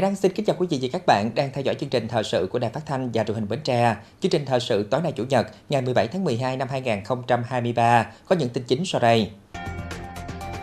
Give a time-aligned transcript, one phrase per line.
[0.00, 2.08] Hải Đăng xin kính chào quý vị và các bạn đang theo dõi chương trình
[2.08, 3.96] thời sự của Đài Phát thanh và Truyền hình Bến Tre.
[4.20, 8.36] Chương trình thời sự tối nay Chủ nhật, ngày 17 tháng 12 năm 2023 có
[8.36, 9.30] những tin chính sau đây.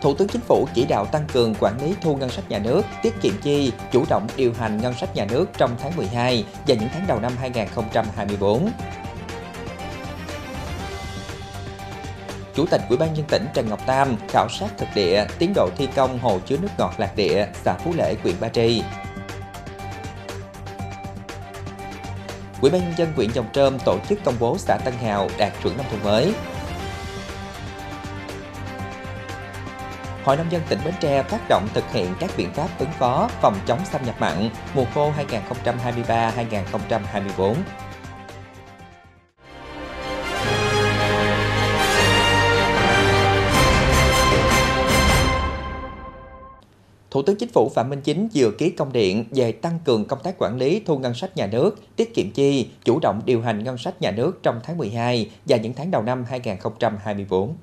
[0.02, 2.82] Thủ tướng Chính phủ chỉ đạo tăng cường quản lý thu ngân sách nhà nước,
[3.02, 6.74] tiết kiệm chi, chủ động điều hành ngân sách nhà nước trong tháng 12 và
[6.74, 8.70] những tháng đầu năm 2024.
[12.54, 15.68] Chủ tịch Ủy ban nhân tỉnh Trần Ngọc Tam khảo sát thực địa tiến độ
[15.76, 18.82] thi công hồ chứa nước ngọt Lạc Địa, xã Phú Lễ, huyện Ba Tri.
[22.60, 25.52] Ủy ban nhân dân huyện Dòng Trơm tổ chức công bố xã Tân Hào đạt
[25.62, 26.34] chuẩn nông thôn mới.
[30.24, 33.30] Hội nông dân tỉnh Bến Tre phát động thực hiện các biện pháp ứng phó
[33.40, 35.12] phòng chống xâm nhập mặn mùa khô
[36.06, 37.54] 2023-2024.
[47.10, 50.18] Thủ tướng Chính phủ Phạm Minh Chính vừa ký công điện về tăng cường công
[50.22, 53.64] tác quản lý thu ngân sách nhà nước, tiết kiệm chi, chủ động điều hành
[53.64, 57.54] ngân sách nhà nước trong tháng 12 và những tháng đầu năm 2024.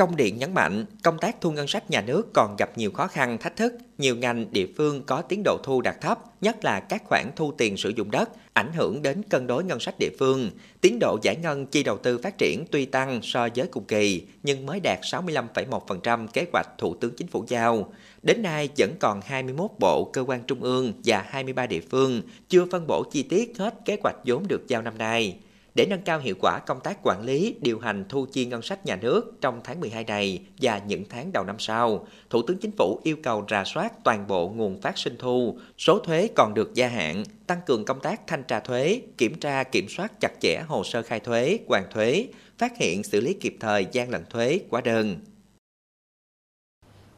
[0.00, 3.06] Công điện nhấn mạnh, công tác thu ngân sách nhà nước còn gặp nhiều khó
[3.06, 3.74] khăn, thách thức.
[3.98, 7.52] Nhiều ngành, địa phương có tiến độ thu đạt thấp, nhất là các khoản thu
[7.58, 10.50] tiền sử dụng đất, ảnh hưởng đến cân đối ngân sách địa phương.
[10.80, 14.22] Tiến độ giải ngân chi đầu tư phát triển tuy tăng so với cùng kỳ,
[14.42, 17.92] nhưng mới đạt 65,1% kế hoạch Thủ tướng Chính phủ giao.
[18.22, 22.66] Đến nay vẫn còn 21 bộ, cơ quan trung ương và 23 địa phương chưa
[22.70, 25.36] phân bổ chi tiết hết kế hoạch vốn được giao năm nay.
[25.74, 28.86] Để nâng cao hiệu quả công tác quản lý, điều hành thu chi ngân sách
[28.86, 32.70] nhà nước trong tháng 12 này và những tháng đầu năm sau, Thủ tướng Chính
[32.78, 36.74] phủ yêu cầu rà soát toàn bộ nguồn phát sinh thu, số thuế còn được
[36.74, 40.62] gia hạn, tăng cường công tác thanh tra thuế, kiểm tra kiểm soát chặt chẽ
[40.68, 42.26] hồ sơ khai thuế, hoàn thuế,
[42.58, 45.16] phát hiện xử lý kịp thời gian lận thuế, quá đơn.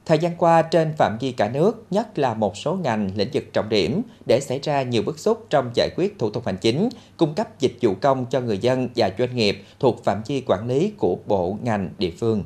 [0.07, 3.45] Thời gian qua trên phạm vi cả nước, nhất là một số ngành lĩnh vực
[3.53, 6.89] trọng điểm để xảy ra nhiều bức xúc trong giải quyết thủ tục hành chính,
[7.17, 10.69] cung cấp dịch vụ công cho người dân và doanh nghiệp thuộc phạm vi quản
[10.69, 12.45] lý của bộ ngành địa phương.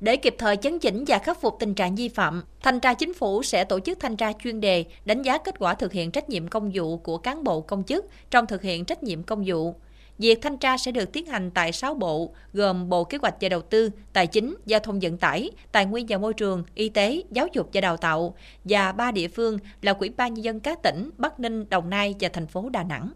[0.00, 3.14] Để kịp thời chấn chỉnh và khắc phục tình trạng vi phạm, Thanh tra Chính
[3.14, 6.28] phủ sẽ tổ chức thanh tra chuyên đề, đánh giá kết quả thực hiện trách
[6.28, 9.74] nhiệm công vụ của cán bộ công chức trong thực hiện trách nhiệm công vụ.
[10.20, 13.48] Việc thanh tra sẽ được tiến hành tại 6 bộ, gồm Bộ Kế hoạch và
[13.48, 17.22] Đầu tư, Tài chính, Giao thông vận tải, Tài nguyên và Môi trường, Y tế,
[17.30, 20.82] Giáo dục và Đào tạo và ba địa phương là Quỹ ban nhân dân các
[20.82, 23.10] tỉnh Bắc Ninh, Đồng Nai và thành phố Đà Nẵng.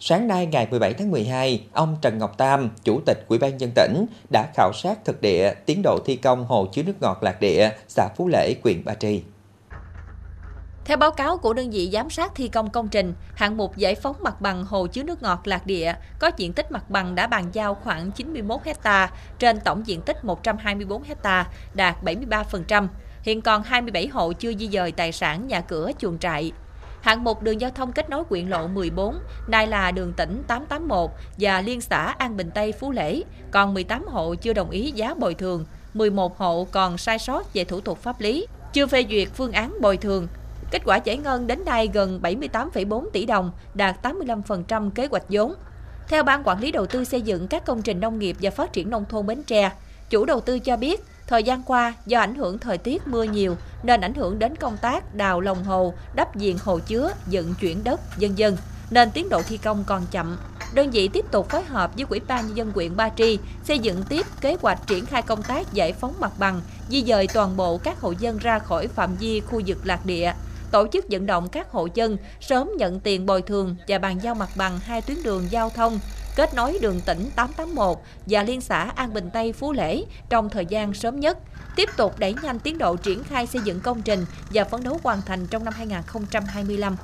[0.00, 3.70] Sáng nay ngày 17 tháng 12, ông Trần Ngọc Tam, Chủ tịch Ủy ban dân
[3.74, 7.40] tỉnh, đã khảo sát thực địa tiến độ thi công hồ chứa nước ngọt Lạc
[7.40, 9.22] Địa, xã Phú Lễ, huyện Ba Tri.
[10.84, 13.94] Theo báo cáo của đơn vị giám sát thi công công trình, hạng mục giải
[13.94, 17.26] phóng mặt bằng hồ chứa nước ngọt Lạc Địa có diện tích mặt bằng đã
[17.26, 22.88] bàn giao khoảng 91 hecta trên tổng diện tích 124 hecta, đạt 73%.
[23.22, 26.52] Hiện còn 27 hộ chưa di dời tài sản nhà cửa chuồng trại.
[27.00, 29.18] Hạng mục đường giao thông kết nối quyện lộ 14,
[29.48, 34.06] nay là đường tỉnh 881 và liên xã An Bình Tây Phú Lễ, còn 18
[34.06, 37.98] hộ chưa đồng ý giá bồi thường, 11 hộ còn sai sót về thủ tục
[38.02, 40.28] pháp lý, chưa phê duyệt phương án bồi thường,
[40.74, 45.54] Kết quả giải ngân đến nay gần 78,4 tỷ đồng, đạt 85% kế hoạch vốn.
[46.08, 48.72] Theo Ban Quản lý Đầu tư xây dựng các công trình nông nghiệp và phát
[48.72, 49.72] triển nông thôn Bến Tre,
[50.10, 53.56] chủ đầu tư cho biết thời gian qua do ảnh hưởng thời tiết mưa nhiều
[53.82, 57.84] nên ảnh hưởng đến công tác đào lòng hồ, đắp diện hồ chứa, dựng chuyển
[57.84, 58.56] đất, dân dân
[58.90, 60.36] nên tiến độ thi công còn chậm.
[60.74, 63.78] Đơn vị tiếp tục phối hợp với Quỹ ban nhân dân huyện Ba Tri xây
[63.78, 67.56] dựng tiếp kế hoạch triển khai công tác giải phóng mặt bằng, di dời toàn
[67.56, 70.32] bộ các hộ dân ra khỏi phạm vi khu vực lạc địa,
[70.70, 74.34] tổ chức vận động các hộ dân sớm nhận tiền bồi thường và bàn giao
[74.34, 75.98] mặt bằng hai tuyến đường giao thông
[76.36, 80.66] kết nối đường tỉnh 881 và liên xã An Bình Tây Phú Lễ trong thời
[80.66, 81.38] gian sớm nhất,
[81.76, 84.98] tiếp tục đẩy nhanh tiến độ triển khai xây dựng công trình và phấn đấu
[85.02, 86.96] hoàn thành trong năm 2025.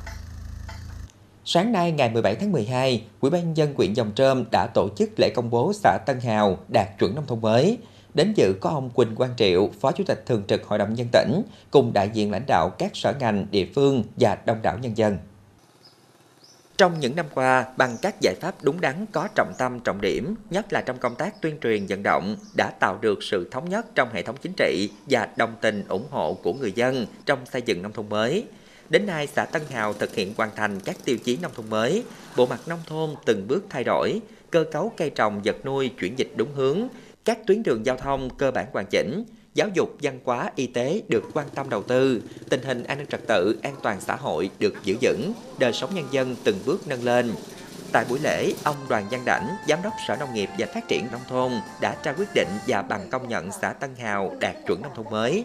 [1.45, 5.11] Sáng nay ngày 17 tháng 12, Ủy ban dân huyện Dòng Trơm đã tổ chức
[5.17, 7.79] lễ công bố xã Tân Hào đạt chuẩn nông thôn mới.
[8.15, 11.07] Đến dự có ông Quỳnh Quang Triệu, Phó Chủ tịch Thường trực Hội đồng Nhân
[11.13, 14.97] tỉnh, cùng đại diện lãnh đạo các sở ngành, địa phương và đông đảo nhân
[14.97, 15.19] dân.
[16.79, 20.35] Trong những năm qua, bằng các giải pháp đúng đắn có trọng tâm trọng điểm,
[20.51, 23.87] nhất là trong công tác tuyên truyền vận động, đã tạo được sự thống nhất
[23.95, 27.63] trong hệ thống chính trị và đồng tình ủng hộ của người dân trong xây
[27.63, 28.45] dựng nông thôn mới.
[28.91, 32.05] Đến nay, xã Tân Hào thực hiện hoàn thành các tiêu chí nông thôn mới,
[32.37, 34.21] bộ mặt nông thôn từng bước thay đổi,
[34.51, 36.89] cơ cấu cây trồng vật nuôi chuyển dịch đúng hướng,
[37.25, 39.25] các tuyến đường giao thông cơ bản hoàn chỉnh,
[39.55, 43.07] giáo dục, văn hóa, y tế được quan tâm đầu tư, tình hình an ninh
[43.07, 46.89] trật tự, an toàn xã hội được giữ vững, đời sống nhân dân từng bước
[46.89, 47.33] nâng lên.
[47.93, 51.07] Tại buổi lễ, ông Đoàn Văn Đảnh, Giám đốc Sở Nông nghiệp và Phát triển
[51.13, 54.83] Nông thôn đã trao quyết định và bằng công nhận xã Tân Hào đạt chuẩn
[54.83, 55.45] nông thôn mới.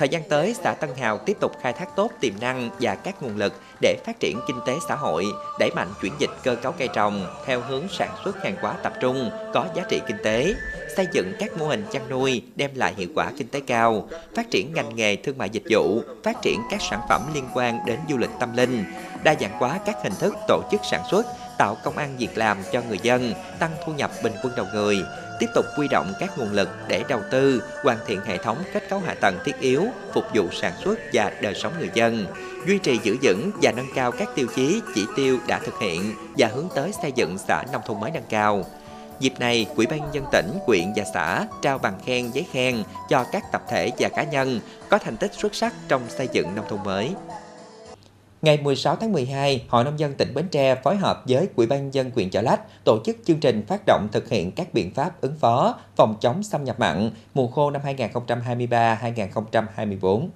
[0.00, 3.22] Thời gian tới, xã Tân Hào tiếp tục khai thác tốt tiềm năng và các
[3.22, 5.26] nguồn lực để phát triển kinh tế xã hội,
[5.58, 8.92] đẩy mạnh chuyển dịch cơ cấu cây trồng theo hướng sản xuất hàng hóa tập
[9.00, 10.54] trung, có giá trị kinh tế,
[10.96, 14.50] xây dựng các mô hình chăn nuôi đem lại hiệu quả kinh tế cao, phát
[14.50, 17.98] triển ngành nghề thương mại dịch vụ, phát triển các sản phẩm liên quan đến
[18.08, 18.84] du lịch tâm linh,
[19.22, 21.26] đa dạng hóa các hình thức tổ chức sản xuất,
[21.58, 24.96] tạo công an việc làm cho người dân, tăng thu nhập bình quân đầu người,
[25.40, 28.88] tiếp tục quy động các nguồn lực để đầu tư, hoàn thiện hệ thống kết
[28.88, 29.84] cấu hạ tầng thiết yếu,
[30.14, 32.26] phục vụ sản xuất và đời sống người dân,
[32.66, 36.14] duy trì giữ vững và nâng cao các tiêu chí, chỉ tiêu đã thực hiện
[36.38, 38.64] và hướng tới xây dựng xã nông thôn mới nâng cao.
[39.20, 43.24] Dịp này, Quỹ ban dân tỉnh, quyện và xã trao bằng khen giấy khen cho
[43.32, 46.64] các tập thể và cá nhân có thành tích xuất sắc trong xây dựng nông
[46.68, 47.10] thôn mới.
[48.42, 51.94] Ngày 16 tháng 12, Hội Nông dân tỉnh Bến Tre phối hợp với Ủy ban
[51.94, 55.20] dân huyện Chợ Lách tổ chức chương trình phát động thực hiện các biện pháp
[55.20, 60.28] ứng phó, phòng chống xâm nhập mặn mùa khô năm 2023-2024.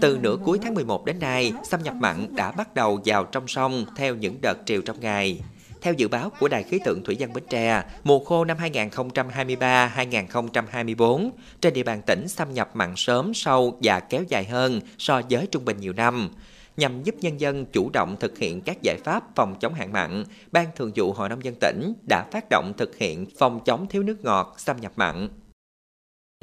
[0.00, 3.48] Từ nửa cuối tháng 11 đến nay, xâm nhập mặn đã bắt đầu vào trong
[3.48, 5.40] sông theo những đợt triều trong ngày.
[5.84, 11.30] Theo dự báo của Đài khí tượng Thủy văn Bến Tre, mùa khô năm 2023-2024
[11.60, 15.46] trên địa bàn tỉnh xâm nhập mặn sớm, sâu và kéo dài hơn so với
[15.46, 16.30] trung bình nhiều năm.
[16.76, 20.24] Nhằm giúp nhân dân chủ động thực hiện các giải pháp phòng chống hạn mặn,
[20.52, 24.02] Ban Thường vụ Hội Nông dân tỉnh đã phát động thực hiện phòng chống thiếu
[24.02, 25.28] nước ngọt, xâm nhập mặn.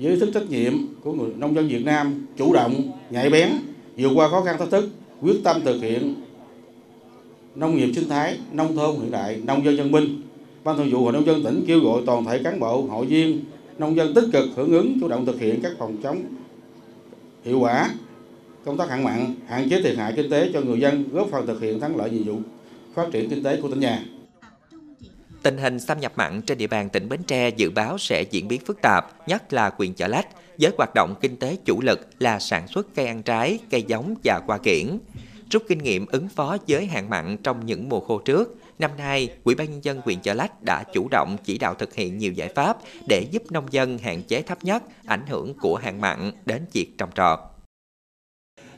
[0.01, 0.73] Với sức trách nhiệm
[1.03, 3.49] của người nông dân Việt Nam, chủ động, nhạy bén,
[3.97, 4.89] vượt qua khó khăn thách thức,
[5.21, 6.15] quyết tâm thực hiện
[7.55, 10.21] nông nghiệp sinh thái, nông thôn hiện đại, nông dân dân minh.
[10.63, 13.45] Ban thường vụ Hội nông dân tỉnh kêu gọi toàn thể cán bộ, hội viên,
[13.77, 16.23] nông dân tích cực hưởng ứng chủ động thực hiện các phòng chống
[17.43, 17.89] hiệu quả
[18.65, 21.47] công tác hạn mặn, hạn chế thiệt hại kinh tế cho người dân, góp phần
[21.47, 22.39] thực hiện thắng lợi nhiệm vụ
[22.93, 24.03] phát triển kinh tế của tỉnh nhà.
[25.43, 28.47] Tình hình xâm nhập mặn trên địa bàn tỉnh Bến Tre dự báo sẽ diễn
[28.47, 30.27] biến phức tạp, nhất là huyện Chợ Lách,
[30.59, 34.15] với hoạt động kinh tế chủ lực là sản xuất cây ăn trái, cây giống
[34.23, 34.97] và hoa kiển.
[35.51, 39.29] Rút kinh nghiệm ứng phó với hạn mặn trong những mùa khô trước, năm nay,
[39.43, 42.31] Ủy ban nhân dân huyện Chợ Lách đã chủ động chỉ đạo thực hiện nhiều
[42.31, 42.77] giải pháp
[43.07, 46.97] để giúp nông dân hạn chế thấp nhất ảnh hưởng của hạn mặn đến việc
[46.97, 47.39] trồng trọt.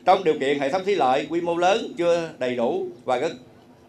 [0.04, 3.32] Trong điều kiện hệ thống thủy lợi quy mô lớn chưa đầy đủ và rất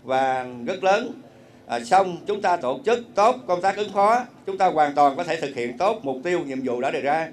[0.04, 1.22] và rất lớn,
[1.68, 5.18] à, xong chúng ta tổ chức tốt công tác ứng phó, chúng ta hoàn toàn
[5.18, 7.28] có thể thực hiện tốt mục tiêu nhiệm vụ đã đề ra.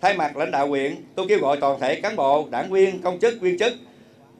[0.00, 3.20] Thay mặt lãnh đạo huyện, tôi kêu gọi toàn thể cán bộ, đảng viên, công
[3.20, 3.72] chức, viên chức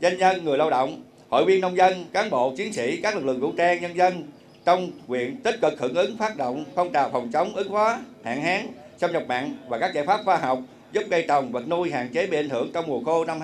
[0.02, 3.24] doanh nhân, người lao động, hội viên nông dân, cán bộ, chiến sĩ, các lực
[3.24, 4.24] lượng vũ trang, nhân dân
[4.64, 8.42] trong huyện tích cực hưởng ứng phát động phong trào phòng chống ứng phó hạn
[8.42, 8.66] hán,
[8.98, 10.58] xâm nhập mặn và các giải pháp khoa học
[10.92, 13.40] giúp cây trồng vật nuôi hạn chế bị ảnh hưởng trong mùa khô năm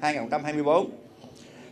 [0.00, 0.86] 2023-2024.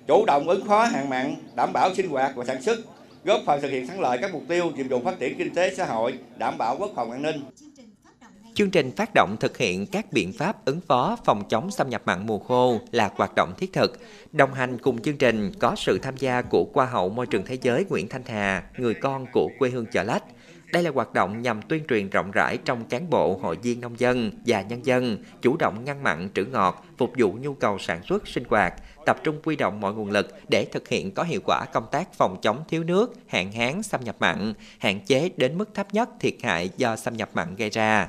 [0.06, 2.78] Chủ động ứng phó hạn mặn, đảm bảo sinh hoạt và sản xuất,
[3.24, 5.74] góp phần thực hiện thắng lợi các mục tiêu nhiệm vụ phát triển kinh tế
[5.74, 7.42] xã hội, đảm bảo quốc phòng an ninh.
[8.58, 12.02] Chương trình phát động thực hiện các biện pháp ứng phó phòng chống xâm nhập
[12.04, 13.98] mặn mùa khô là hoạt động thiết thực.
[14.32, 17.58] Đồng hành cùng chương trình có sự tham gia của Hoa hậu Môi trường Thế
[17.62, 20.22] giới Nguyễn Thanh Hà, người con của quê hương Chợ Lách.
[20.72, 24.00] Đây là hoạt động nhằm tuyên truyền rộng rãi trong cán bộ, hội viên nông
[24.00, 28.00] dân và nhân dân, chủ động ngăn mặn trữ ngọt, phục vụ nhu cầu sản
[28.08, 28.74] xuất sinh hoạt,
[29.06, 32.14] tập trung quy động mọi nguồn lực để thực hiện có hiệu quả công tác
[32.14, 36.08] phòng chống thiếu nước, hạn hán, xâm nhập mặn, hạn chế đến mức thấp nhất
[36.20, 38.08] thiệt hại do xâm nhập mặn gây ra.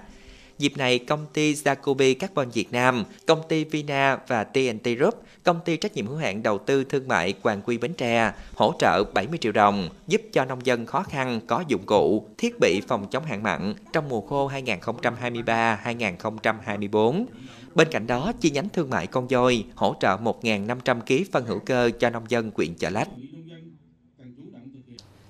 [0.60, 5.60] Dịp này, công ty Jacobi Carbon Việt Nam, công ty Vina và TNT Group, công
[5.66, 9.04] ty trách nhiệm hữu hạn đầu tư thương mại Hoàng Quy Bến Tre hỗ trợ
[9.14, 13.08] 70 triệu đồng giúp cho nông dân khó khăn có dụng cụ, thiết bị phòng
[13.12, 17.26] chống hạn mặn trong mùa khô 2023-2024.
[17.76, 21.60] Bên cạnh đó, chi nhánh thương mại Con Dôi hỗ trợ 1.500 kg phân hữu
[21.60, 23.08] cơ cho nông dân quyện Chợ Lách.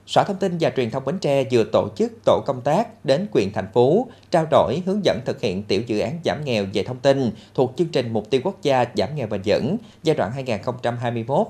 [0.09, 3.27] Sở Thông tin và Truyền thông Bến Tre vừa tổ chức tổ công tác đến
[3.31, 6.83] quyền thành phố trao đổi hướng dẫn thực hiện tiểu dự án giảm nghèo về
[6.83, 10.31] thông tin thuộc chương trình Mục tiêu Quốc gia giảm nghèo bền vững giai đoạn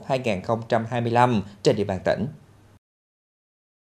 [0.08, 2.28] 2021-2025 trên địa bàn tỉnh.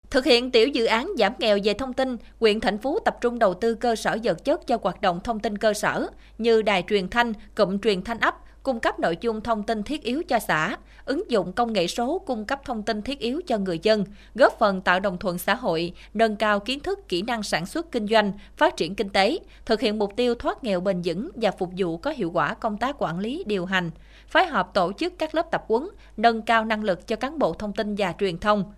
[0.09, 3.39] Thực hiện tiểu dự án giảm nghèo về thông tin, huyện thành phố tập trung
[3.39, 6.83] đầu tư cơ sở vật chất cho hoạt động thông tin cơ sở như đài
[6.89, 10.39] truyền thanh, cụm truyền thanh ấp, cung cấp nội dung thông tin thiết yếu cho
[10.39, 14.05] xã, ứng dụng công nghệ số cung cấp thông tin thiết yếu cho người dân,
[14.35, 17.91] góp phần tạo đồng thuận xã hội, nâng cao kiến thức kỹ năng sản xuất
[17.91, 21.51] kinh doanh, phát triển kinh tế, thực hiện mục tiêu thoát nghèo bền vững và
[21.51, 23.91] phục vụ có hiệu quả công tác quản lý điều hành,
[24.27, 27.53] phối hợp tổ chức các lớp tập huấn, nâng cao năng lực cho cán bộ
[27.53, 28.73] thông tin và truyền thông.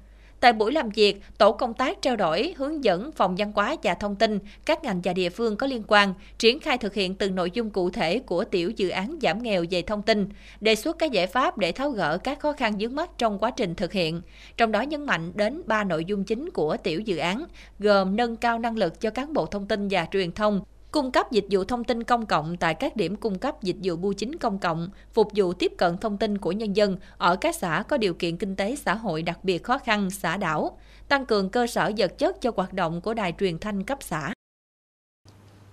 [0.45, 3.93] Tại buổi làm việc, tổ công tác trao đổi, hướng dẫn phòng văn hóa và
[3.93, 7.35] thông tin, các ngành và địa phương có liên quan, triển khai thực hiện từng
[7.35, 10.29] nội dung cụ thể của tiểu dự án giảm nghèo về thông tin,
[10.61, 13.51] đề xuất các giải pháp để tháo gỡ các khó khăn vướng mắt trong quá
[13.51, 14.21] trình thực hiện.
[14.57, 17.45] Trong đó nhấn mạnh đến ba nội dung chính của tiểu dự án,
[17.79, 20.61] gồm nâng cao năng lực cho cán bộ thông tin và truyền thông,
[20.95, 23.95] cung cấp dịch vụ thông tin công cộng tại các điểm cung cấp dịch vụ
[23.95, 27.55] bưu chính công cộng, phục vụ tiếp cận thông tin của nhân dân ở các
[27.55, 31.25] xã có điều kiện kinh tế xã hội đặc biệt khó khăn, xã đảo, tăng
[31.25, 34.33] cường cơ sở vật chất cho hoạt động của đài truyền thanh cấp xã.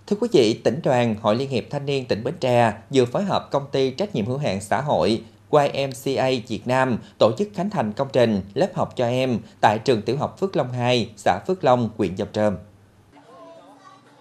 [0.07, 3.23] Thưa quý vị, tỉnh đoàn Hội Liên hiệp Thanh niên tỉnh Bến Tre vừa phối
[3.23, 7.71] hợp công ty trách nhiệm hữu hạn xã hội YMCA Việt Nam tổ chức khánh
[7.71, 11.39] thành công trình lớp học cho em tại trường tiểu học Phước Long 2, xã
[11.47, 12.57] Phước Long, huyện Dòng Trơm.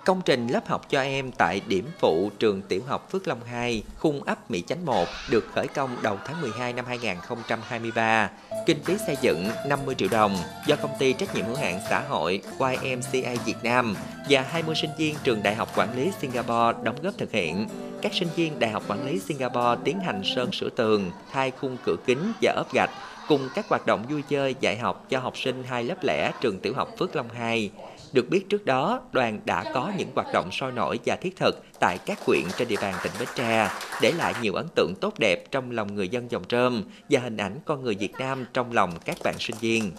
[0.05, 3.84] Công trình lớp học cho em tại điểm phụ trường tiểu học Phước Long 2,
[4.00, 8.29] khung ấp Mỹ Chánh 1 được khởi công đầu tháng 12 năm 2023.
[8.65, 12.00] Kinh phí xây dựng 50 triệu đồng do công ty trách nhiệm hữu hạn xã
[12.10, 13.96] hội YMCA Việt Nam
[14.29, 17.67] và 20 sinh viên trường Đại học Quản lý Singapore đóng góp thực hiện.
[18.01, 21.77] Các sinh viên Đại học Quản lý Singapore tiến hành sơn sửa tường, thay khung
[21.86, 22.91] cửa kính và ốp gạch
[23.27, 26.60] cùng các hoạt động vui chơi dạy học cho học sinh hai lớp lẻ trường
[26.60, 27.72] tiểu học Phước Long 2.
[28.13, 31.63] Được biết trước đó, đoàn đã có những hoạt động sôi nổi và thiết thực
[31.80, 33.70] tại các huyện trên địa bàn tỉnh Bến Tre,
[34.01, 37.38] để lại nhiều ấn tượng tốt đẹp trong lòng người dân dòng trơm và hình
[37.38, 39.91] ảnh con người Việt Nam trong lòng các bạn sinh viên.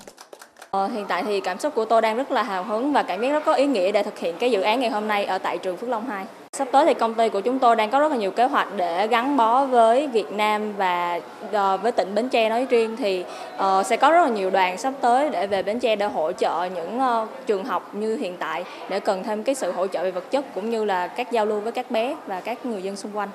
[0.76, 3.22] Ờ, hiện tại thì cảm xúc của tôi đang rất là hào hứng và cảm
[3.22, 5.38] giác rất có ý nghĩa để thực hiện cái dự án ngày hôm nay ở
[5.38, 6.24] tại trường Phước Long 2.
[6.52, 8.68] Sắp tới thì công ty của chúng tôi đang có rất là nhiều kế hoạch
[8.76, 13.24] để gắn bó với Việt Nam và uh, với tỉnh Bến Tre nói riêng thì
[13.56, 16.32] uh, sẽ có rất là nhiều đoàn sắp tới để về Bến Tre để hỗ
[16.32, 20.02] trợ những uh, trường học như hiện tại để cần thêm cái sự hỗ trợ
[20.02, 22.82] về vật chất cũng như là các giao lưu với các bé và các người
[22.82, 23.28] dân xung quanh.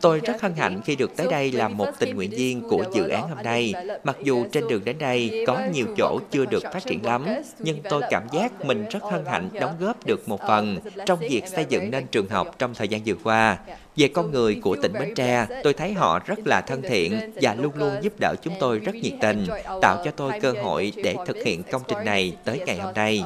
[0.00, 3.08] Tôi rất hân hạnh khi được tới đây làm một tình nguyện viên của dự
[3.08, 3.74] án hôm nay.
[4.04, 7.26] Mặc dù trên đường đến đây có nhiều chỗ chưa được phát triển lắm,
[7.58, 11.42] nhưng tôi cảm giác mình rất hân hạnh đóng góp được một phần trong việc
[11.46, 13.58] xây dựng nên trường học trong thời gian vừa qua.
[13.96, 17.54] Về con người của tỉnh Bến Tre, tôi thấy họ rất là thân thiện và
[17.54, 19.46] luôn luôn giúp đỡ chúng tôi rất nhiệt tình,
[19.82, 23.24] tạo cho tôi cơ hội để thực hiện công trình này tới ngày hôm nay.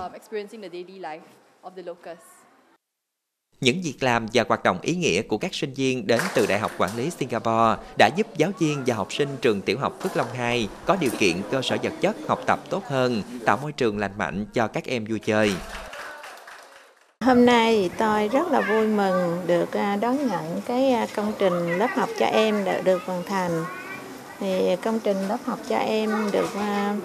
[3.61, 6.59] Những việc làm và hoạt động ý nghĩa của các sinh viên đến từ Đại
[6.59, 10.17] học Quản lý Singapore đã giúp giáo viên và học sinh trường tiểu học Phước
[10.17, 13.73] Long 2 có điều kiện cơ sở vật chất học tập tốt hơn, tạo môi
[13.73, 15.53] trường lành mạnh cho các em vui chơi.
[17.25, 21.79] Hôm nay tôi rất là vui mừng được à, đón nhận cái à, công trình
[21.79, 23.65] lớp học cho em đã được hoàn thành.
[24.41, 26.97] Thì công trình lớp học cho em được à,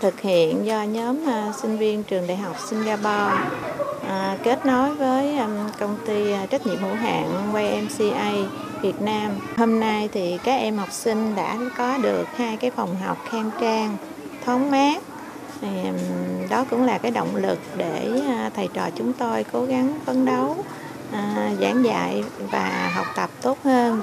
[0.00, 3.34] thực hiện do nhóm à, sinh viên trường đại học Singapore
[4.08, 8.32] à, kết nối với um, công ty à, trách nhiệm hữu hạn YMCA
[8.82, 9.30] Việt Nam.
[9.56, 13.50] Hôm nay thì các em học sinh đã có được hai cái phòng học khang
[13.60, 13.96] trang,
[14.44, 15.02] thoáng mát.
[15.60, 18.20] Thì, um, đó cũng là cái động lực để
[18.54, 20.56] thầy trò chúng tôi cố gắng phấn đấu,
[21.12, 24.00] à, giảng dạy và học tập tốt hơn.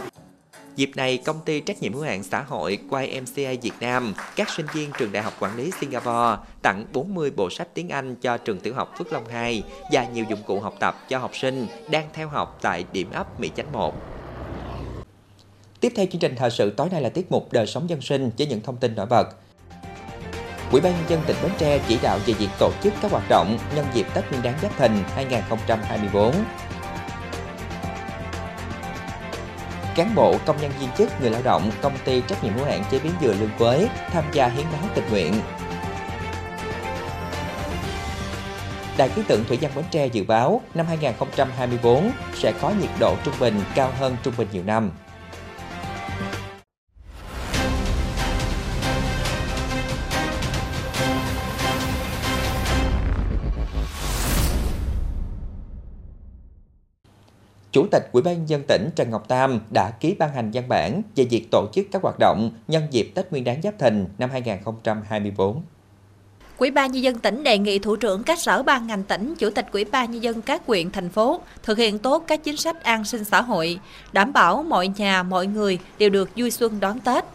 [0.76, 4.66] Dịp này, công ty trách nhiệm hữu hạn xã hội YMCA Việt Nam, các sinh
[4.74, 8.60] viên trường Đại học Quản lý Singapore tặng 40 bộ sách tiếng Anh cho trường
[8.60, 12.10] tiểu học Phước Long 2 và nhiều dụng cụ học tập cho học sinh đang
[12.14, 13.96] theo học tại điểm ấp Mỹ Chánh 1.
[15.80, 18.32] Tiếp theo chương trình thời sự tối nay là tiết mục đời sống dân sinh
[18.38, 19.28] với những thông tin nổi bật.
[20.72, 23.30] Ủy ban nhân dân tỉnh Bến Tre chỉ đạo về việc tổ chức các hoạt
[23.30, 26.34] động nhân dịp Tết Nguyên đán Giáp Thìn 2024
[29.96, 32.84] cán bộ, công nhân viên chức, người lao động, công ty trách nhiệm hữu hạn
[32.92, 35.34] chế biến dừa Lương Quế tham gia hiến máu tình nguyện.
[38.98, 43.16] Đài khí tượng Thủy văn Bến Tre dự báo năm 2024 sẽ có nhiệt độ
[43.24, 44.92] trung bình cao hơn trung bình nhiều năm.
[57.76, 61.02] Chủ tịch Ủy ban dân tỉnh Trần Ngọc Tam đã ký ban hành văn bản
[61.16, 64.30] về việc tổ chức các hoạt động nhân dịp Tết Nguyên đán Giáp Thìn năm
[64.30, 65.62] 2024.
[66.58, 69.50] Quỹ ban nhân dân tỉnh đề nghị thủ trưởng các sở ban ngành tỉnh, chủ
[69.50, 72.84] tịch quỹ ban nhân dân các huyện thành phố thực hiện tốt các chính sách
[72.84, 73.80] an sinh xã hội,
[74.14, 77.26] đảm bảo mọi nhà mọi người đều được vui xuân đón Tết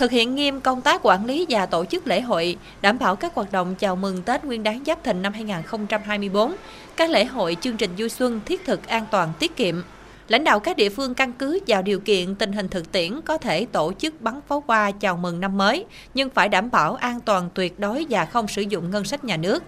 [0.00, 3.34] thực hiện nghiêm công tác quản lý và tổ chức lễ hội, đảm bảo các
[3.34, 6.54] hoạt động chào mừng Tết Nguyên đán Giáp Thìn năm 2024,
[6.96, 9.82] các lễ hội chương trình vui xuân thiết thực an toàn tiết kiệm.
[10.28, 13.38] Lãnh đạo các địa phương căn cứ vào điều kiện tình hình thực tiễn có
[13.38, 17.20] thể tổ chức bắn pháo hoa chào mừng năm mới, nhưng phải đảm bảo an
[17.20, 19.62] toàn tuyệt đối và không sử dụng ngân sách nhà nước.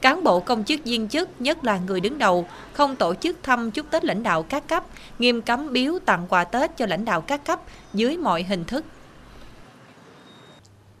[0.00, 3.70] Cán bộ công chức viên chức, nhất là người đứng đầu, không tổ chức thăm
[3.70, 4.84] chúc Tết lãnh đạo các cấp,
[5.18, 7.60] nghiêm cấm biếu tặng quà Tết cho lãnh đạo các cấp
[7.94, 8.84] dưới mọi hình thức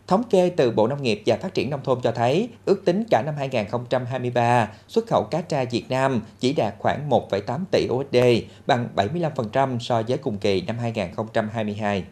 [0.08, 3.04] Thống kê từ Bộ Nông nghiệp và Phát triển Nông thôn cho thấy, ước tính
[3.10, 8.16] cả năm 2023, xuất khẩu cá tra Việt Nam chỉ đạt khoảng 1,8 tỷ USD,
[8.66, 12.04] bằng 75% so với cùng kỳ năm 2022.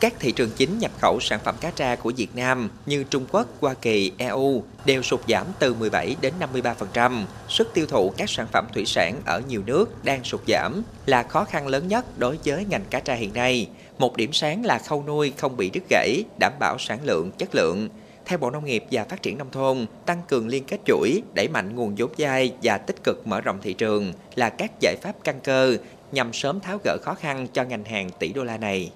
[0.00, 3.26] Các thị trường chính nhập khẩu sản phẩm cá tra của Việt Nam như Trung
[3.32, 7.24] Quốc, Hoa Kỳ, EU đều sụt giảm từ 17 đến 53%.
[7.48, 11.22] Sức tiêu thụ các sản phẩm thủy sản ở nhiều nước đang sụt giảm là
[11.22, 13.68] khó khăn lớn nhất đối với ngành cá tra hiện nay.
[13.98, 17.54] Một điểm sáng là khâu nuôi không bị đứt gãy, đảm bảo sản lượng, chất
[17.54, 17.88] lượng.
[18.24, 21.48] Theo Bộ Nông nghiệp và Phát triển Nông thôn, tăng cường liên kết chuỗi, đẩy
[21.48, 25.12] mạnh nguồn vốn vay và tích cực mở rộng thị trường là các giải pháp
[25.24, 25.76] căn cơ
[26.12, 28.90] nhằm sớm tháo gỡ khó khăn cho ngành hàng tỷ đô la này.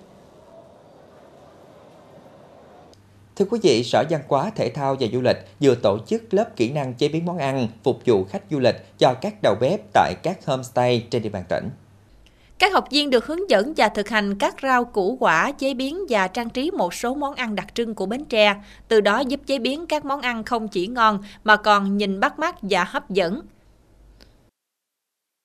[3.36, 6.56] Thưa quý vị, Sở Văn hóa, Thể thao và Du lịch vừa tổ chức lớp
[6.56, 9.80] kỹ năng chế biến món ăn phục vụ khách du lịch cho các đầu bếp
[9.92, 11.70] tại các homestay trên địa bàn tỉnh.
[12.58, 16.04] Các học viên được hướng dẫn và thực hành các rau củ quả, chế biến
[16.08, 18.54] và trang trí một số món ăn đặc trưng của Bến Tre,
[18.88, 22.38] từ đó giúp chế biến các món ăn không chỉ ngon mà còn nhìn bắt
[22.38, 23.42] mắt và hấp dẫn.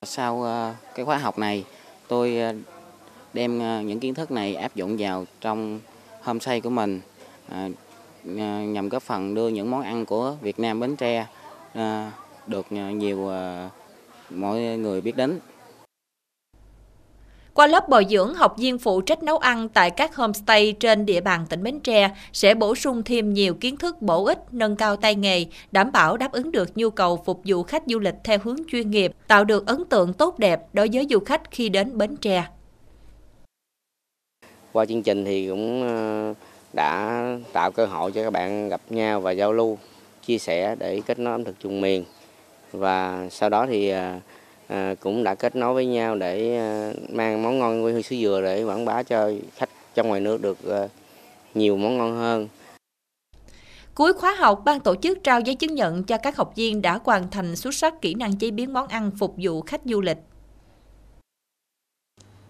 [0.06, 1.64] Sau ờ, cái khóa học này,
[2.08, 2.54] tôi ờ,
[3.32, 5.80] đem ờ, những kiến thức này áp dụng vào trong
[6.22, 7.00] homestay của mình
[8.24, 11.26] nhằm góp phần đưa những món ăn của Việt Nam Bến Tre
[12.46, 13.30] được nhiều
[14.30, 15.38] mọi người biết đến.
[17.54, 21.20] Qua lớp bồi dưỡng, học viên phụ trách nấu ăn tại các homestay trên địa
[21.20, 24.96] bàn tỉnh Bến Tre sẽ bổ sung thêm nhiều kiến thức bổ ích, nâng cao
[24.96, 28.38] tay nghề, đảm bảo đáp ứng được nhu cầu phục vụ khách du lịch theo
[28.42, 31.98] hướng chuyên nghiệp, tạo được ấn tượng tốt đẹp đối với du khách khi đến
[31.98, 32.44] Bến Tre.
[34.72, 36.34] Qua chương trình thì cũng ờ,
[36.72, 39.78] đã tạo cơ hội cho các bạn gặp nhau và giao lưu,
[40.26, 42.04] chia sẻ để kết nối ẩm thực chung miền.
[42.72, 44.18] Và sau đó thì ờ,
[44.68, 48.16] à, cũng đã kết nối với nhau để à, mang món ngon quê hương xứ
[48.16, 50.88] dừa để quảng bá cho khách trong ngoài nước được à,
[51.54, 52.48] nhiều món ngon hơn.
[53.94, 56.98] Cuối khóa học, ban tổ chức trao giấy chứng nhận cho các học viên đã
[57.04, 60.18] hoàn thành xuất sắc kỹ năng chế biến món ăn phục vụ khách du lịch.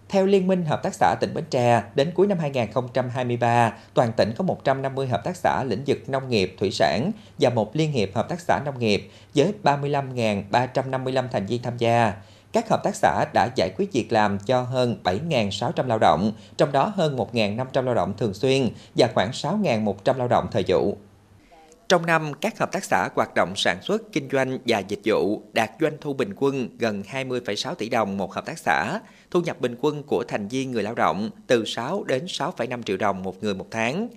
[0.08, 4.32] Theo Liên minh Hợp tác xã tỉnh Bến Tre, đến cuối năm 2023, toàn tỉnh
[4.36, 8.14] có 150 hợp tác xã lĩnh vực nông nghiệp, thủy sản và một liên hiệp
[8.14, 12.14] hợp tác xã nông nghiệp với 35.355 thành viên tham gia.
[12.52, 16.72] Các hợp tác xã đã giải quyết việc làm cho hơn 7.600 lao động, trong
[16.72, 20.96] đó hơn 1.500 lao động thường xuyên và khoảng 6.100 lao động thời vụ.
[21.88, 25.42] Trong năm, các hợp tác xã hoạt động sản xuất, kinh doanh và dịch vụ
[25.52, 29.60] đạt doanh thu bình quân gần 20,6 tỷ đồng một hợp tác xã, thu nhập
[29.60, 33.42] bình quân của thành viên người lao động từ 6 đến 6,5 triệu đồng một
[33.42, 34.08] người một tháng.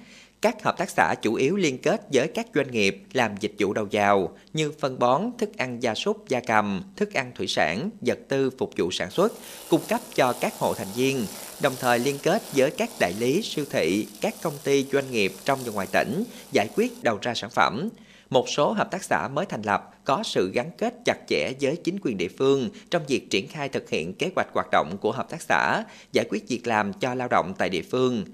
[0.42, 3.74] Các hợp tác xã chủ yếu liên kết với các doanh nghiệp làm dịch vụ
[3.74, 7.90] đầu vào như phân bón, thức ăn gia súc, gia cầm, thức ăn thủy sản,
[8.02, 9.34] vật tư phục vụ sản xuất,
[9.70, 11.26] cung cấp cho các hộ thành viên,
[11.62, 15.32] đồng thời liên kết với các đại lý, siêu thị, các công ty doanh nghiệp
[15.46, 17.90] trong và ngoài tỉnh, giải quyết đầu ra sản phẩm.
[18.30, 21.76] Một số hợp tác xã mới thành lập có sự gắn kết chặt chẽ với
[21.76, 25.12] chính quyền địa phương trong việc triển khai thực hiện kế hoạch hoạt động của
[25.12, 28.26] hợp tác xã, giải quyết việc làm cho lao động tại địa phương.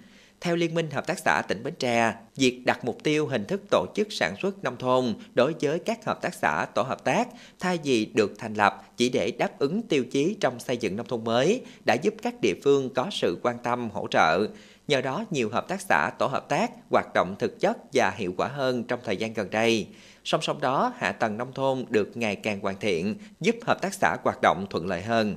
[0.43, 3.61] Theo Liên minh Hợp tác xã tỉnh Bến Tre, việc đặt mục tiêu hình thức
[3.71, 7.27] tổ chức sản xuất nông thôn đối với các hợp tác xã tổ hợp tác
[7.59, 11.07] thay vì được thành lập chỉ để đáp ứng tiêu chí trong xây dựng nông
[11.07, 14.47] thôn mới đã giúp các địa phương có sự quan tâm hỗ trợ.
[14.87, 18.33] Nhờ đó, nhiều hợp tác xã tổ hợp tác hoạt động thực chất và hiệu
[18.37, 19.87] quả hơn trong thời gian gần đây.
[20.23, 23.93] Song song đó, hạ tầng nông thôn được ngày càng hoàn thiện, giúp hợp tác
[23.93, 25.35] xã hoạt động thuận lợi hơn.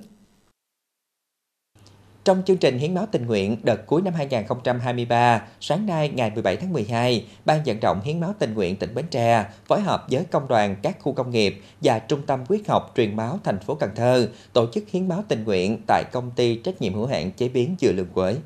[2.27, 6.57] Trong chương trình hiến máu tình nguyện đợt cuối năm 2023, sáng nay ngày 17
[6.57, 10.25] tháng 12, Ban vận động hiến máu tình nguyện tỉnh Bến Tre phối hợp với
[10.31, 13.75] công đoàn các khu công nghiệp và Trung tâm huyết học truyền máu thành phố
[13.75, 17.31] Cần Thơ tổ chức hiến máu tình nguyện tại công ty trách nhiệm hữu hạn
[17.31, 18.37] chế biến dừa lương quế.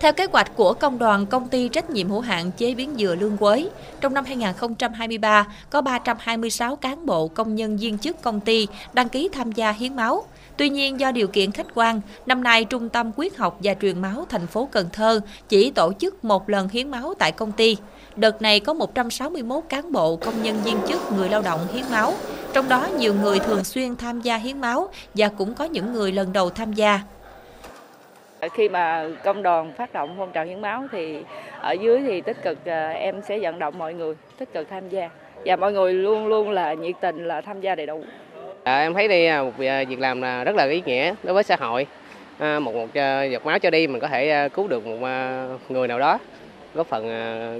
[0.00, 3.14] Theo kế hoạch của Công đoàn Công ty Trách nhiệm hữu hạn chế biến dừa
[3.14, 3.68] Lương Quế,
[4.00, 9.28] trong năm 2023 có 326 cán bộ công nhân viên chức công ty đăng ký
[9.32, 10.24] tham gia hiến máu.
[10.56, 14.02] Tuy nhiên do điều kiện khách quan, năm nay Trung tâm Quyết học và Truyền
[14.02, 17.76] máu thành phố Cần Thơ chỉ tổ chức một lần hiến máu tại công ty.
[18.16, 22.12] Đợt này có 161 cán bộ công nhân viên chức người lao động hiến máu,
[22.52, 26.12] trong đó nhiều người thường xuyên tham gia hiến máu và cũng có những người
[26.12, 27.00] lần đầu tham gia.
[28.52, 31.22] Khi mà công đoàn phát động phong trào hiến máu thì
[31.60, 34.88] ở dưới thì tích cực ờ, em sẽ vận động mọi người tích cực tham
[34.88, 35.10] gia
[35.44, 38.04] và mọi người luôn luôn là nhiệt tình là tham gia đầy đủ.
[38.66, 41.42] À, em thấy đây à, một việc à, làm rất là ý nghĩa đối với
[41.42, 41.86] xã hội.
[42.38, 45.08] À, một một à, giọt máu cho đi mình có thể cứu được một
[45.68, 46.18] người nào đó,
[46.74, 47.08] góp phần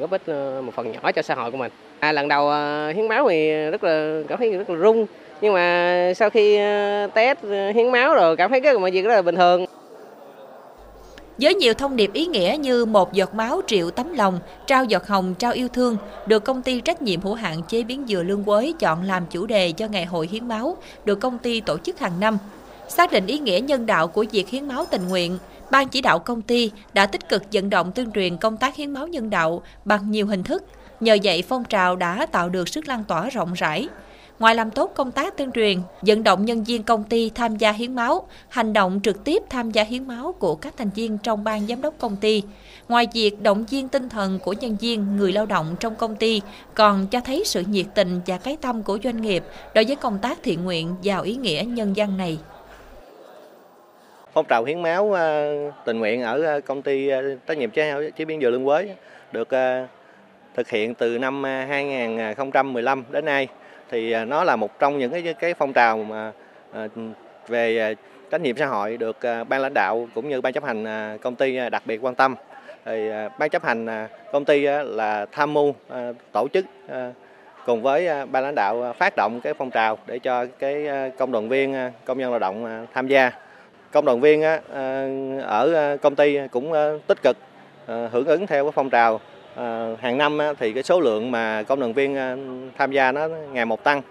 [0.00, 0.28] góp ích
[0.64, 1.72] một phần nhỏ cho xã hội của mình.
[2.00, 2.50] À, lần đầu
[2.94, 5.06] hiến máu thì rất là cảm thấy rất là rung
[5.40, 6.58] nhưng mà sau khi
[7.14, 7.38] test
[7.74, 9.64] hiến máu rồi cảm thấy cái mọi việc rất là bình thường
[11.38, 15.06] với nhiều thông điệp ý nghĩa như một giọt máu triệu tấm lòng, trao giọt
[15.06, 15.96] hồng trao yêu thương,
[16.26, 19.46] được công ty trách nhiệm hữu hạn chế biến dừa Lương quế chọn làm chủ
[19.46, 22.38] đề cho Ngày hội hiến máu, được công ty tổ chức hàng năm.
[22.88, 25.38] Xác định ý nghĩa nhân đạo của việc hiến máu tình nguyện,
[25.70, 28.90] Ban chỉ đạo công ty đã tích cực vận động tuyên truyền công tác hiến
[28.90, 30.64] máu nhân đạo bằng nhiều hình thức.
[31.00, 33.88] Nhờ vậy phong trào đã tạo được sức lan tỏa rộng rãi.
[34.38, 37.72] Ngoài làm tốt công tác tuyên truyền, vận động nhân viên công ty tham gia
[37.72, 41.44] hiến máu, hành động trực tiếp tham gia hiến máu của các thành viên trong
[41.44, 42.42] ban giám đốc công ty.
[42.88, 46.42] Ngoài việc động viên tinh thần của nhân viên, người lao động trong công ty,
[46.74, 49.42] còn cho thấy sự nhiệt tình và cái tâm của doanh nghiệp
[49.74, 52.38] đối với công tác thiện nguyện giàu ý nghĩa nhân dân này.
[54.32, 57.70] Phong trào hiến máu ờ, tình nguyện ở ờ, công ty ờ, trách nhiệm
[58.16, 58.88] chế biến dừa Lương Quế
[59.32, 59.48] được
[60.54, 63.48] thực hiện từ năm 2015 đến nay
[63.90, 66.32] thì à, nó là một trong những cái cái phong trào mà
[66.72, 66.88] à,
[67.48, 67.92] về à,
[68.30, 69.16] trách nhiệm xã hội được
[69.48, 70.84] ban lãnh đạo cũng như ban chấp hành
[71.22, 72.34] công ty đặc biệt quan tâm.
[72.84, 75.74] Thì ban chấp hành công ty là tham mưu
[76.32, 76.64] tổ chức
[77.66, 80.86] cùng với ban lãnh đạo phát động cái phong trào để cho cái
[81.18, 83.30] công đoàn viên công nhân lao động tham gia.
[83.92, 84.42] Công đoàn viên
[85.42, 86.72] ở công ty cũng
[87.06, 87.36] tích cực
[87.86, 89.20] hưởng ứng theo cái phong trào.
[89.56, 92.36] Ờ, hàng năm thì cái số lượng mà công đoàn viên ờ,
[92.78, 94.02] tham gia nó ngày một tăng.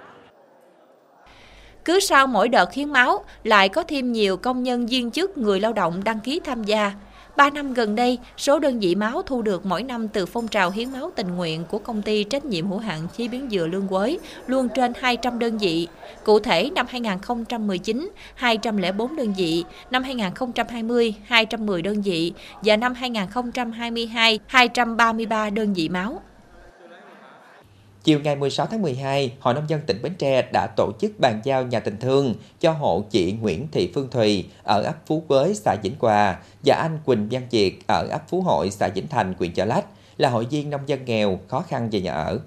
[1.85, 5.59] Cứ sau mỗi đợt hiến máu, lại có thêm nhiều công nhân viên chức người
[5.59, 6.91] lao động đăng ký tham gia.
[7.37, 10.71] 3 năm gần đây, số đơn vị máu thu được mỗi năm từ phong trào
[10.71, 13.87] hiến máu tình nguyện của công ty trách nhiệm hữu hạn chế biến dừa Lương
[13.87, 14.17] Quế
[14.47, 15.87] luôn trên 200 đơn vị.
[16.23, 24.39] Cụ thể, năm 2019, 204 đơn vị, năm 2020, 210 đơn vị và năm 2022,
[24.47, 26.21] 233 đơn vị máu.
[28.05, 31.41] Chiều ngày 16 tháng 12, Hội Nông dân tỉnh Bến Tre đã tổ chức bàn
[31.43, 35.53] giao nhà tình thương cho hộ chị Nguyễn Thị Phương Thùy ở ấp Phú Quế,
[35.53, 39.33] xã Vĩnh Hòa và anh Quỳnh Văn Kiệt ở ấp Phú Hội, xã Vĩnh Thành,
[39.39, 39.85] huyện Chợ Lách
[40.17, 42.39] là hội viên nông dân nghèo khó khăn về nhà ở.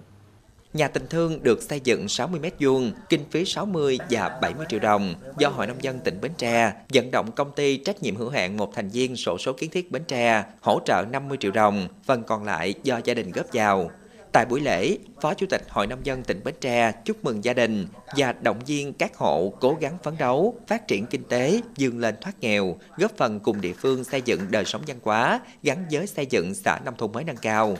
[0.74, 5.14] Nhà tình thương được xây dựng 60 m2, kinh phí 60 và 70 triệu đồng
[5.38, 8.56] do Hội Nông dân tỉnh Bến Tre vận động công ty trách nhiệm hữu hạn
[8.56, 12.22] một thành viên sổ số kiến thiết Bến Tre hỗ trợ 50 triệu đồng, phần
[12.22, 13.90] còn lại do gia đình góp vào.
[14.32, 17.52] Tại buổi lễ, Phó Chủ tịch Hội Nông dân tỉnh Bến Tre chúc mừng gia
[17.52, 17.86] đình
[18.16, 22.14] và động viên các hộ cố gắng phấn đấu, phát triển kinh tế, vươn lên
[22.20, 26.06] thoát nghèo, góp phần cùng địa phương xây dựng đời sống văn hóa, gắn với
[26.06, 27.76] xây dựng xã nông thôn mới nâng cao.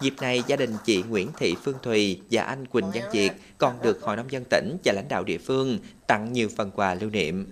[0.00, 3.82] Dịp này, gia đình chị Nguyễn Thị Phương Thùy và anh Quỳnh Văn Diệt còn
[3.82, 7.10] được Hội Nông dân tỉnh và lãnh đạo địa phương tặng nhiều phần quà lưu
[7.10, 7.46] niệm.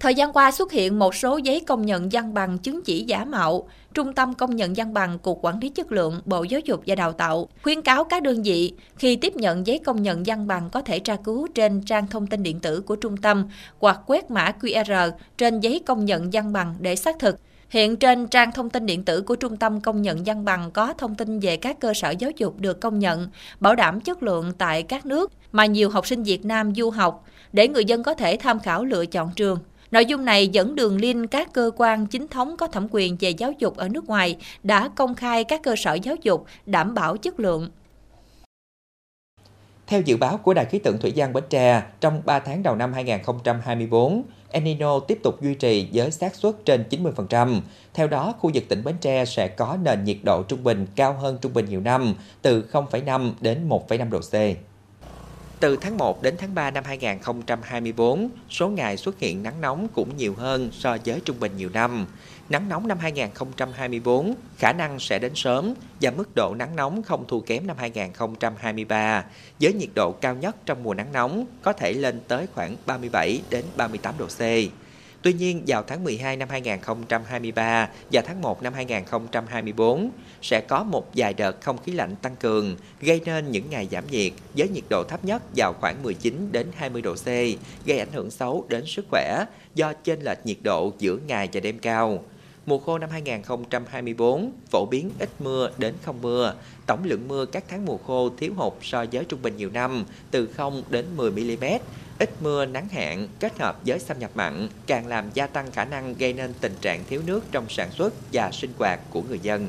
[0.00, 3.24] Thời gian qua xuất hiện một số giấy công nhận văn bằng chứng chỉ giả
[3.24, 3.68] mạo.
[3.94, 6.94] Trung tâm Công nhận văn bằng Cục Quản lý Chất lượng Bộ Giáo dục và
[6.94, 10.70] Đào tạo khuyến cáo các đơn vị khi tiếp nhận giấy công nhận văn bằng
[10.70, 14.30] có thể tra cứu trên trang thông tin điện tử của trung tâm hoặc quét
[14.30, 17.36] mã QR trên giấy công nhận văn bằng để xác thực.
[17.68, 20.92] Hiện trên trang thông tin điện tử của Trung tâm Công nhận văn bằng có
[20.92, 23.28] thông tin về các cơ sở giáo dục được công nhận,
[23.60, 27.24] bảo đảm chất lượng tại các nước mà nhiều học sinh Việt Nam du học,
[27.52, 29.58] để người dân có thể tham khảo lựa chọn trường.
[29.90, 33.30] Nội dung này dẫn đường link các cơ quan chính thống có thẩm quyền về
[33.30, 37.16] giáo dục ở nước ngoài đã công khai các cơ sở giáo dục đảm bảo
[37.16, 37.68] chất lượng.
[39.86, 42.76] Theo dự báo của Đài khí tượng Thủy văn Bến Tre, trong 3 tháng đầu
[42.76, 47.60] năm 2024, El Nino tiếp tục duy trì với xác suất trên 90%.
[47.94, 51.12] Theo đó, khu vực tỉnh Bến Tre sẽ có nền nhiệt độ trung bình cao
[51.12, 54.32] hơn trung bình nhiều năm, từ 0,5 đến 1,5 độ C.
[55.60, 60.16] Từ tháng 1 đến tháng 3 năm 2024, số ngày xuất hiện nắng nóng cũng
[60.16, 62.06] nhiều hơn so với trung bình nhiều năm.
[62.48, 67.24] Nắng nóng năm 2024 khả năng sẽ đến sớm và mức độ nắng nóng không
[67.28, 69.24] thua kém năm 2023,
[69.60, 73.42] với nhiệt độ cao nhất trong mùa nắng nóng có thể lên tới khoảng 37
[73.50, 74.40] đến 38 độ C.
[75.22, 80.10] Tuy nhiên, vào tháng 12 năm 2023 và tháng 1 năm 2024
[80.42, 84.04] sẽ có một vài đợt không khí lạnh tăng cường, gây nên những ngày giảm
[84.10, 87.26] nhiệt với nhiệt độ thấp nhất vào khoảng 19 đến 20 độ C,
[87.86, 91.60] gây ảnh hưởng xấu đến sức khỏe do chênh lệch nhiệt độ giữa ngày và
[91.60, 92.24] đêm cao.
[92.68, 96.54] Mùa khô năm 2024 phổ biến ít mưa đến không mưa.
[96.86, 100.04] Tổng lượng mưa các tháng mùa khô thiếu hụt so với trung bình nhiều năm
[100.30, 101.64] từ 0 đến 10 mm.
[102.18, 105.84] Ít mưa nắng hạn kết hợp với xâm nhập mặn càng làm gia tăng khả
[105.84, 109.40] năng gây nên tình trạng thiếu nước trong sản xuất và sinh hoạt của người
[109.42, 109.68] dân.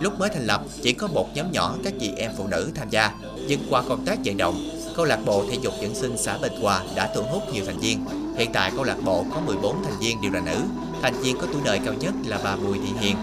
[0.00, 2.90] Lúc mới thành lập, chỉ có một nhóm nhỏ các chị em phụ nữ tham
[2.90, 3.14] gia,
[3.48, 6.52] nhưng qua công tác vận động, câu lạc bộ thể dục dưỡng sinh xã Bình
[6.60, 8.04] Hòa đã thu hút nhiều thành viên.
[8.36, 10.56] Hiện tại câu lạc bộ có 14 thành viên đều là nữ.
[11.02, 13.16] Thành viên có tuổi đời cao nhất là bà Bùi Thị Hiền,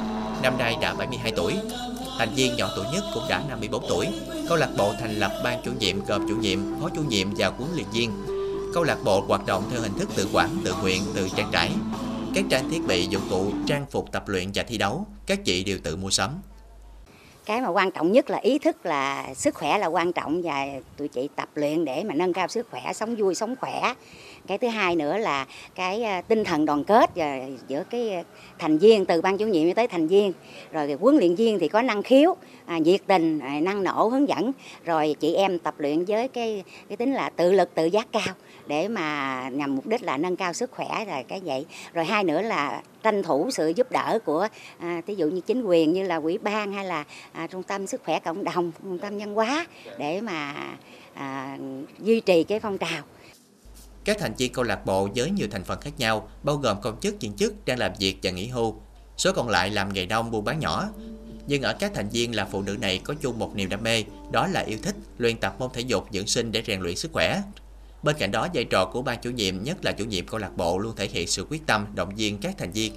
[0.43, 1.53] năm nay đã 72 tuổi.
[2.17, 4.07] Thành viên nhỏ tuổi nhất cũng đã 54 tuổi.
[4.49, 7.47] Câu lạc bộ thành lập ban chủ nhiệm gồm chủ nhiệm, phó chủ nhiệm và
[7.47, 8.11] huấn luyện viên.
[8.73, 11.71] câu lạc bộ hoạt động theo hình thức tự quản, tự nguyện, tự trang trải.
[12.35, 15.63] Các trang thiết bị, dụng cụ, trang phục tập luyện và thi đấu, các chị
[15.63, 16.31] đều tự mua sắm.
[17.45, 20.67] Cái mà quan trọng nhất là ý thức là sức khỏe là quan trọng và
[20.97, 23.93] tụi chị tập luyện để mà nâng cao sức khỏe, sống vui, sống khỏe.
[24.47, 28.23] Cái thứ hai nữa là cái à, tinh thần đoàn kết và giữa cái à,
[28.59, 30.33] thành viên từ ban chủ nhiệm tới thành viên.
[30.71, 34.29] Rồi huấn luyện viên thì có năng khiếu à, nhiệt tình à, năng nổ hướng
[34.29, 34.51] dẫn.
[34.85, 38.33] Rồi chị em tập luyện với cái cái tính là tự lực tự giác cao
[38.67, 42.23] để mà nhằm mục đích là nâng cao sức khỏe rồi cái vậy rồi hai
[42.23, 44.47] nữa là tranh thủ sự giúp đỡ của
[44.77, 47.87] à, ví dụ như chính quyền như là quỹ ban hay là à, trung tâm
[47.87, 49.65] sức khỏe cộng đồng trung tâm nhân hóa
[49.97, 50.55] để mà
[51.13, 51.57] à,
[51.99, 53.03] duy trì cái phong trào
[54.05, 56.99] các thành viên câu lạc bộ với nhiều thành phần khác nhau, bao gồm công
[56.99, 58.75] chức, viên chức đang làm việc và nghỉ hưu.
[59.17, 60.89] Số còn lại làm nghề nông buôn bán nhỏ.
[61.47, 64.03] Nhưng ở các thành viên là phụ nữ này có chung một niềm đam mê,
[64.31, 67.11] đó là yêu thích luyện tập môn thể dục dưỡng sinh để rèn luyện sức
[67.13, 67.41] khỏe.
[68.03, 70.57] Bên cạnh đó, vai trò của ban chủ nhiệm, nhất là chủ nhiệm câu lạc
[70.57, 72.93] bộ luôn thể hiện sự quyết tâm động viên các thành viên.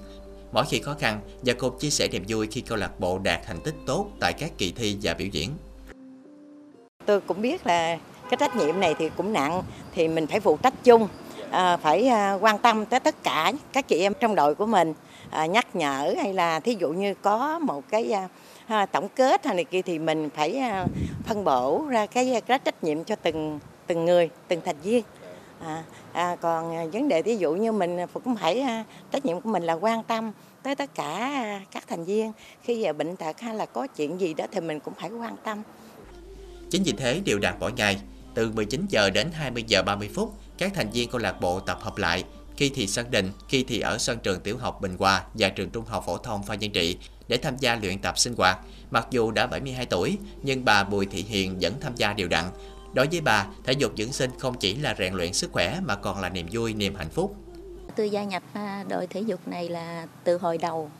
[0.52, 3.40] Mỗi khi khó khăn, và cô chia sẻ niềm vui khi câu lạc bộ đạt
[3.46, 5.50] thành tích tốt tại các kỳ thi và biểu diễn.
[7.06, 7.98] Tôi cũng biết là
[8.30, 9.62] cái trách nhiệm này thì cũng nặng
[9.94, 11.08] thì mình phải phụ trách chung
[11.50, 14.94] à, phải à, quan tâm tới tất cả các chị em trong đội của mình
[15.30, 18.12] à, nhắc nhở hay là thí dụ như có một cái
[18.66, 20.86] à, tổng kết hay này kia thì mình phải à,
[21.26, 25.04] phân bổ ra cái, cái trách nhiệm cho từng từng người từng thành viên
[25.60, 29.26] à, à, còn à, vấn đề ví dụ như mình à, cũng phải à, trách
[29.26, 32.92] nhiệm của mình là quan tâm tới tất cả à, các thành viên khi về
[32.92, 35.62] bệnh tật hay là có chuyện gì đó thì mình cũng phải quan tâm
[36.70, 38.00] chính vì thế đều đạt mỗi ngày
[38.36, 41.78] từ 19 giờ đến 20 giờ 30 phút, các thành viên câu lạc bộ tập
[41.80, 42.24] hợp lại,
[42.56, 45.70] khi thì sân đình, khi thì ở sân trường tiểu học Bình Hòa và trường
[45.70, 46.96] trung học phổ thông Phan Văn Trị
[47.28, 48.58] để tham gia luyện tập sinh hoạt.
[48.90, 52.44] Mặc dù đã 72 tuổi, nhưng bà Bùi Thị Hiền vẫn tham gia đều đặn.
[52.96, 55.96] Đối với bà, thể dục dưỡng sinh không chỉ là rèn luyện sức khỏe mà
[55.96, 57.36] còn là niềm vui, niềm hạnh phúc.
[57.96, 60.90] Tôi gia nhập à, đội thể dục này là từ hồi đầu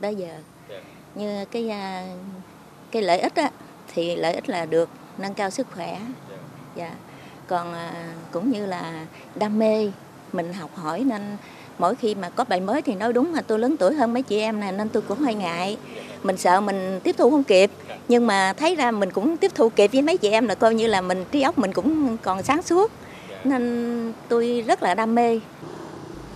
[0.00, 0.38] tới giờ.
[1.14, 2.06] Như cái à,
[2.90, 3.50] cái lợi ích á,
[3.94, 6.00] thì lợi ích là được nâng cao sức khỏe.
[6.76, 6.94] Dạ.
[7.46, 9.90] Còn à, cũng như là đam mê
[10.32, 11.36] mình học hỏi nên
[11.78, 14.22] mỗi khi mà có bài mới thì nói đúng mà tôi lớn tuổi hơn mấy
[14.22, 15.76] chị em này nên tôi cũng hơi ngại.
[16.22, 17.70] Mình sợ mình tiếp thu không kịp
[18.08, 20.74] nhưng mà thấy ra mình cũng tiếp thu kịp với mấy chị em là coi
[20.74, 22.90] như là mình trí óc mình cũng còn sáng suốt.
[23.44, 25.40] Nên tôi rất là đam mê.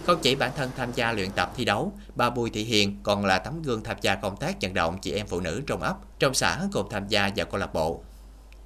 [0.07, 3.24] Không chỉ bản thân tham gia luyện tập thi đấu, bà Bùi Thị Hiền còn
[3.24, 5.94] là tấm gương tham gia công tác vận động chị em phụ nữ trong ấp,
[6.18, 8.01] trong xã cùng tham gia vào câu lạc bộ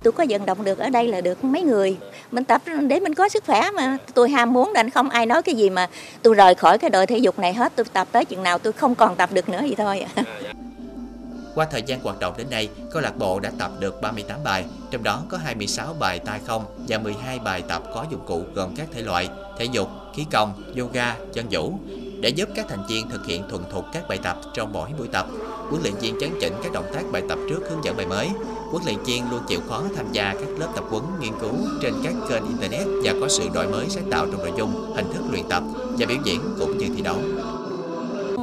[0.03, 1.97] tôi có vận động được ở đây là được mấy người.
[2.31, 3.99] Mình tập để mình có sức khỏe mà.
[4.15, 5.89] Tôi ham muốn nên không ai nói cái gì mà
[6.23, 7.73] tôi rời khỏi cái đội thể dục này hết.
[7.77, 10.07] Tôi tập tới chừng nào tôi không còn tập được nữa vậy thôi.
[11.55, 14.65] Qua thời gian hoạt động đến nay, câu lạc bộ đã tập được 38 bài,
[14.91, 18.75] trong đó có 26 bài tay không và 12 bài tập có dụng cụ gồm
[18.77, 21.73] các thể loại thể dục, khí công, yoga, chân vũ
[22.23, 25.09] để giúp các thành viên thực hiện thuần thục các bài tập trong mỗi buổi
[25.09, 25.27] tập.
[25.71, 28.29] Huấn luyện viên chấn chỉnh các động tác bài tập trước hướng dẫn bài mới.
[28.71, 31.95] Huấn luyện viên luôn chịu khó tham gia các lớp tập huấn nghiên cứu trên
[32.05, 35.23] các kênh internet và có sự đổi mới sáng tạo trong nội dung, hình thức
[35.31, 35.63] luyện tập
[35.99, 37.17] và biểu diễn cũng như thi đấu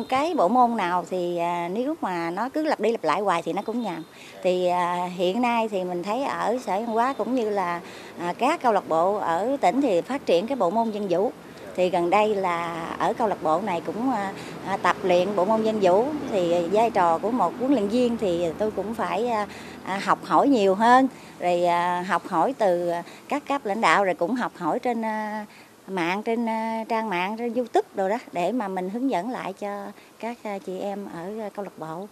[0.10, 3.42] cái bộ môn nào thì à, nếu mà nó cứ lặp đi lặp lại hoài
[3.42, 4.04] thì nó cũng nhàm
[4.44, 7.82] thì à, hiện nay thì mình thấy ở sở văn hóa cũng như là
[8.20, 11.32] à, các câu lạc bộ ở tỉnh thì phát triển cái bộ môn dân vũ
[11.76, 14.34] thì gần đây là ở câu lạc bộ này cũng à,
[14.66, 16.06] à, tập luyện bộ môn dân vũ.
[16.32, 19.48] Thì vai trò của một huấn luyện viên thì tôi cũng phải à,
[20.04, 21.08] học hỏi nhiều hơn.
[21.40, 21.68] Rồi
[22.08, 22.92] học hỏi từ
[23.30, 25.02] các cấp lãnh đạo, rồi cũng học hỏi trên
[25.88, 26.48] mạng, trên
[26.90, 29.86] trang mạng, trên youtube rồi đó, để mà mình hướng dẫn lại cho
[30.20, 32.08] các chị em ở câu lạc bộ.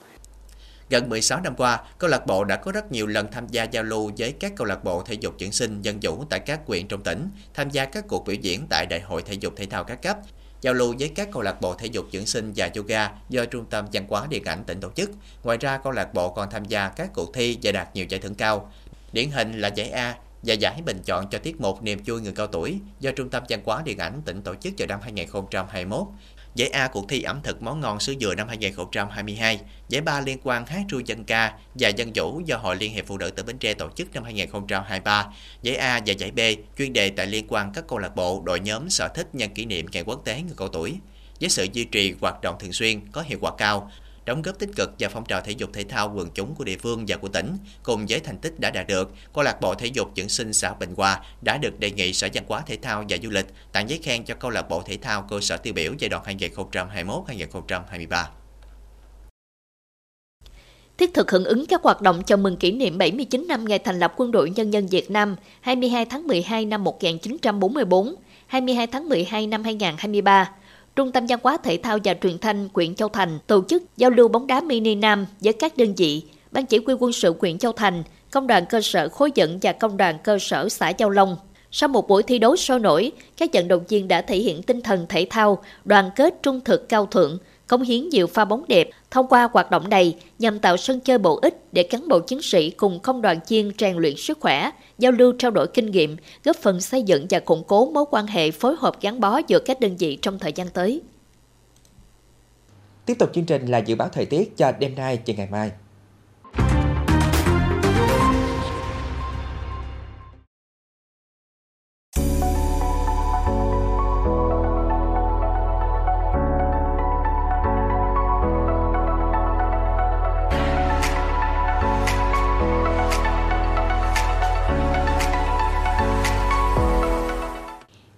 [0.89, 3.83] Gần 16 năm qua, câu lạc bộ đã có rất nhiều lần tham gia giao
[3.83, 6.87] lưu với các câu lạc bộ thể dục dưỡng sinh dân vũ tại các huyện
[6.87, 9.83] trong tỉnh, tham gia các cuộc biểu diễn tại Đại hội thể dục thể thao
[9.83, 10.17] các cấp,
[10.61, 13.65] giao lưu với các câu lạc bộ thể dục dưỡng sinh và yoga do Trung
[13.65, 15.11] tâm Văn hóa Điện ảnh tỉnh tổ chức.
[15.43, 18.19] Ngoài ra, câu lạc bộ còn tham gia các cuộc thi và đạt nhiều giải
[18.19, 18.71] thưởng cao.
[19.11, 22.33] Điển hình là giải A và giải bình chọn cho tiết mục Niềm vui người
[22.35, 26.07] cao tuổi do Trung tâm Văn hóa Điện ảnh tỉnh tổ chức vào năm 2021
[26.57, 30.37] Giải A cuộc thi ẩm thực món ngon xứ dừa năm 2022, giải ba liên
[30.43, 33.45] quan hát ru dân ca và dân vũ do Hội Liên hiệp Phụ nữ tỉnh
[33.45, 35.27] Bến Tre tổ chức năm 2023,
[35.61, 36.39] giải A và giải B
[36.77, 39.65] chuyên đề tại liên quan các câu lạc bộ, đội nhóm sở thích nhân kỷ
[39.65, 40.95] niệm Ngày Quốc tế người cao tuổi.
[41.39, 43.91] Với sự duy trì hoạt động thường xuyên có hiệu quả cao,
[44.27, 46.77] đóng góp tích cực vào phong trào thể dục thể thao quần chúng của địa
[46.77, 47.57] phương và của tỉnh.
[47.83, 50.73] Cùng với thành tích đã đạt được, câu lạc bộ thể dục dưỡng sinh xã
[50.73, 53.89] Bình Hòa đã được đề nghị Sở Văn hóa Thể thao và Du lịch tặng
[53.89, 58.25] giấy khen cho câu lạc bộ thể thao cơ sở tiêu biểu giai đoạn 2021-2023
[60.97, 63.99] thiết thực hưởng ứng các hoạt động chào mừng kỷ niệm 79 năm ngày thành
[63.99, 68.15] lập Quân đội Nhân dân Việt Nam 22 tháng 12 năm 1944,
[68.47, 70.51] 22 tháng 12 năm 2023.
[70.97, 74.09] Trung tâm Văn hóa Thể thao và Truyền thanh huyện Châu Thành tổ chức giao
[74.09, 77.57] lưu bóng đá mini nam với các đơn vị, Ban chỉ huy quân sự huyện
[77.57, 81.09] Châu Thành, Công đoàn cơ sở khối dẫn và Công đoàn cơ sở xã Châu
[81.09, 81.37] Long.
[81.71, 84.81] Sau một buổi thi đấu sôi nổi, các vận động viên đã thể hiện tinh
[84.81, 88.89] thần thể thao, đoàn kết trung thực cao thượng, cống hiến nhiều pha bóng đẹp.
[89.11, 92.41] Thông qua hoạt động này nhằm tạo sân chơi bổ ích để cán bộ chiến
[92.41, 96.17] sĩ cùng công đoàn chiên rèn luyện sức khỏe, giao lưu trao đổi kinh nghiệm,
[96.43, 99.59] góp phần xây dựng và củng cố mối quan hệ phối hợp gắn bó giữa
[99.59, 101.01] các đơn vị trong thời gian tới.
[103.05, 105.71] Tiếp tục chương trình là dự báo thời tiết cho đêm nay và ngày mai.